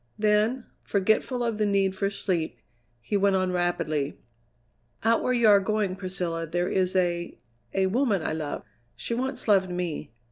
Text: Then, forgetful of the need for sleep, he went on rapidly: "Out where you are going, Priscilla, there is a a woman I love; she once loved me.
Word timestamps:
Then, 0.17 0.65
forgetful 0.81 1.43
of 1.43 1.59
the 1.59 1.65
need 1.67 1.95
for 1.95 2.09
sleep, 2.09 2.57
he 3.01 3.15
went 3.15 3.35
on 3.35 3.51
rapidly: 3.51 4.17
"Out 5.03 5.21
where 5.21 5.31
you 5.31 5.47
are 5.47 5.59
going, 5.59 5.95
Priscilla, 5.95 6.47
there 6.47 6.67
is 6.69 6.95
a 6.95 7.37
a 7.75 7.85
woman 7.85 8.23
I 8.23 8.33
love; 8.33 8.63
she 8.95 9.13
once 9.13 9.47
loved 9.47 9.69
me. 9.69 10.11